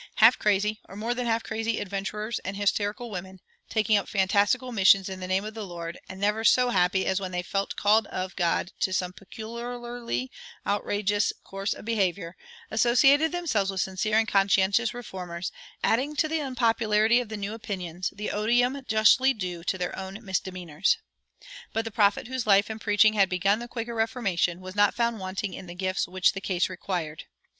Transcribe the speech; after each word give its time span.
Half 0.15 0.39
crazy 0.39 0.81
or 0.89 0.95
more 0.95 1.13
than 1.13 1.27
half 1.27 1.43
crazy 1.43 1.77
adventurers 1.79 2.39
and 2.39 2.57
hysterical 2.57 3.11
women, 3.11 3.39
taking 3.69 3.97
up 3.97 4.09
fantastical 4.09 4.71
missions 4.71 5.07
in 5.09 5.19
the 5.19 5.27
name 5.27 5.45
of 5.45 5.53
the 5.53 5.63
Lord, 5.63 5.99
and 6.09 6.19
never 6.19 6.43
so 6.43 6.71
happy 6.71 7.05
as 7.05 7.19
when 7.19 7.29
they 7.31 7.43
felt 7.43 7.75
called 7.75 8.07
of 8.07 8.35
God 8.35 8.71
to 8.79 8.93
some 8.93 9.13
peculiarly 9.13 10.31
outrageous 10.65 11.33
course 11.43 11.73
of 11.75 11.85
behavior, 11.85 12.35
associated 12.71 13.31
themselves 13.31 13.69
with 13.69 13.81
sincere 13.81 14.17
and 14.17 14.27
conscientious 14.27 14.91
reformers, 14.91 15.51
adding 15.83 16.15
to 16.15 16.27
the 16.27 16.39
unpopularity 16.39 17.19
of 17.19 17.29
the 17.29 17.37
new 17.37 17.53
opinions 17.53 18.09
the 18.11 18.31
odium 18.31 18.83
justly 18.87 19.35
due 19.35 19.63
to 19.65 19.77
their 19.77 19.95
own 19.95 20.17
misdemeanors. 20.25 20.97
But 21.73 21.85
the 21.85 21.91
prophet 21.91 22.25
whose 22.27 22.47
life 22.47 22.71
and 22.71 22.81
preaching 22.81 23.13
had 23.13 23.29
begun 23.29 23.59
the 23.59 23.67
Quaker 23.67 23.93
Reformation 23.93 24.61
was 24.61 24.75
not 24.75 24.95
found 24.95 25.19
wanting 25.19 25.53
in 25.53 25.67
the 25.67 25.75
gifts 25.75 26.07
which 26.07 26.33
the 26.33 26.41
case 26.41 26.69
required. 26.69 27.25